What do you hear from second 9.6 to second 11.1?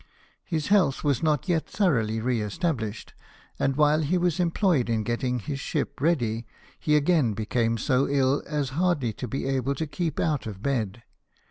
to keep out of bed.